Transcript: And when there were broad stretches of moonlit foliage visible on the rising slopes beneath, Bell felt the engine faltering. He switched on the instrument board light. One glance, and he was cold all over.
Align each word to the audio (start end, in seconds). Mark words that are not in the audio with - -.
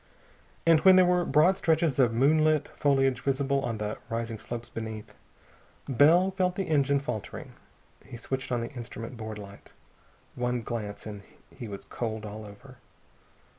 And 0.65 0.79
when 0.79 0.95
there 0.95 1.05
were 1.05 1.23
broad 1.25 1.59
stretches 1.59 1.99
of 1.99 2.11
moonlit 2.11 2.69
foliage 2.69 3.21
visible 3.21 3.61
on 3.61 3.77
the 3.77 3.99
rising 4.09 4.39
slopes 4.39 4.67
beneath, 4.67 5.13
Bell 5.87 6.31
felt 6.31 6.55
the 6.55 6.63
engine 6.63 6.99
faltering. 6.99 7.53
He 8.03 8.17
switched 8.17 8.51
on 8.51 8.61
the 8.61 8.71
instrument 8.73 9.15
board 9.15 9.37
light. 9.37 9.73
One 10.33 10.61
glance, 10.63 11.05
and 11.05 11.21
he 11.55 11.67
was 11.67 11.85
cold 11.85 12.25
all 12.25 12.47
over. 12.47 12.77